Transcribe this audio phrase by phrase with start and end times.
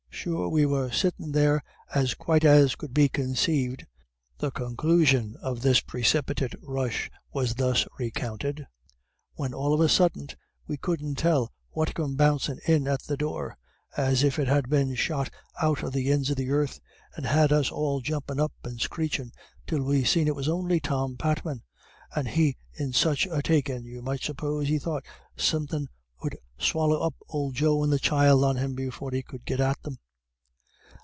[0.23, 1.63] "Sure we were sittin' there
[1.95, 3.87] as quite as could be consaived"
[4.37, 8.67] the conclusion of this precipitate rush was thus recounted
[9.33, 10.35] "when all of a suddint
[10.67, 13.57] we couldn't tell what come bouncin' in at the door,
[13.97, 16.79] as if it had been shot out of the inds of the earth,
[17.15, 19.31] and had us all jumpin' up and screechin',
[19.65, 21.63] till we seen it was on'y Tom Patman,
[22.15, 25.03] and he in such a takin' you might suppose he thought
[25.35, 25.87] somethin'
[26.23, 29.81] 'ud swally up ould Joe and the child on him before he could get at
[29.81, 29.97] them."